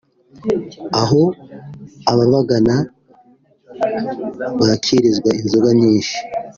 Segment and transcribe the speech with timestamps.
[1.01, 1.21] aho
[2.11, 2.75] ababagana
[4.59, 6.17] bakirizwa inzoga nyinshi